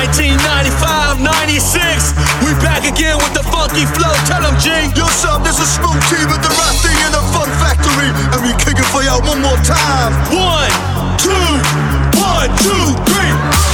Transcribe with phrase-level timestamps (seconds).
[0.00, 2.16] 1995, 96.
[2.40, 4.08] We back again with the funky flow.
[4.24, 4.72] Tell them, G.
[4.96, 8.08] Yo, son, this is Smooth T with the Rusty in the Fun Factory.
[8.32, 10.16] And we kick it for y'all one more time.
[10.32, 10.72] One,
[11.20, 11.52] two,
[12.16, 13.69] one, two, three.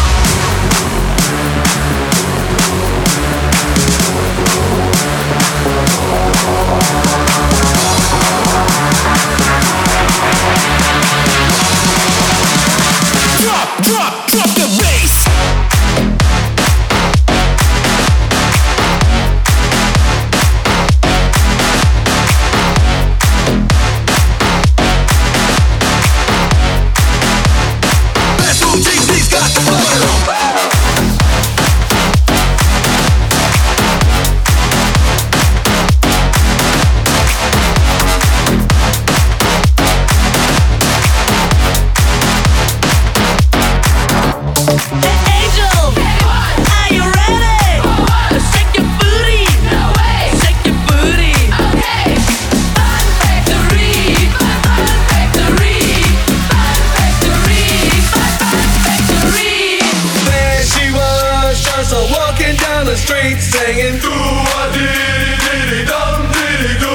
[63.27, 63.99] streets singing.
[64.01, 66.95] Do a diddy dum diddy do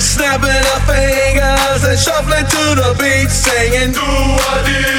[0.00, 3.92] Snapping our fingers and shuffling to the beat singing.
[3.92, 4.97] Do a diddy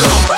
[0.00, 0.37] Come.